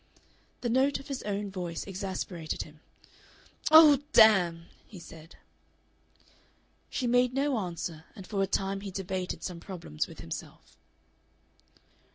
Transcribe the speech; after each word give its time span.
The 0.61 0.69
note 0.69 0.99
of 0.99 1.09
his 1.09 1.21
own 1.21 1.51
voice 1.51 1.85
exasperated 1.85 2.63
him. 2.63 2.79
"Oh, 3.69 3.99
damn!" 4.13 4.65
he 4.87 4.97
said. 4.97 5.35
She 6.89 7.05
made 7.05 7.35
no 7.35 7.59
answer, 7.59 8.05
and 8.15 8.25
for 8.25 8.41
a 8.41 8.47
time 8.47 8.81
he 8.81 8.89
debated 8.89 9.43
some 9.43 9.59
problems 9.59 10.07
with 10.07 10.21
himself. 10.21 10.75